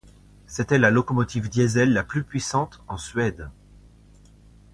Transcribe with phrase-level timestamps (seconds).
[0.47, 3.51] C'est la locomotive diesel la plus puissante en Suède.